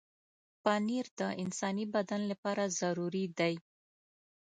پنېر 0.63 1.07
د 1.19 1.21
انساني 1.43 1.85
بدن 1.95 2.21
لپاره 2.31 2.63
ضروري 2.79 3.25
دی. 3.39 3.53